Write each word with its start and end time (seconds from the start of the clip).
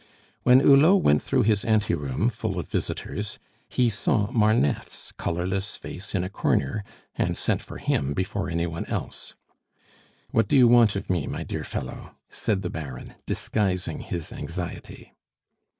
When 0.41 0.61
Hulot 0.61 1.03
went 1.03 1.21
through 1.21 1.43
his 1.43 1.63
anteroom, 1.63 2.31
full 2.31 2.57
of 2.57 2.67
visitors, 2.67 3.37
he 3.69 3.87
saw 3.91 4.31
Marneffe's 4.31 5.13
colorless 5.17 5.77
face 5.77 6.15
in 6.15 6.23
a 6.23 6.27
corner, 6.27 6.83
and 7.15 7.37
sent 7.37 7.61
for 7.61 7.77
him 7.77 8.13
before 8.15 8.49
any 8.49 8.65
one 8.65 8.85
else. 8.85 9.35
"What 10.31 10.47
do 10.47 10.57
you 10.57 10.67
want 10.67 10.95
of 10.95 11.07
me, 11.07 11.27
my 11.27 11.43
dear 11.43 11.63
fellow?" 11.63 12.15
said 12.31 12.63
the 12.63 12.69
Baron, 12.71 13.13
disguising 13.27 13.99
his 13.99 14.33
anxiety. 14.33 15.13